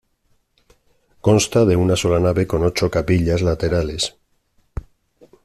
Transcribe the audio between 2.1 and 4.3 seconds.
nave con ocho capillas laterales.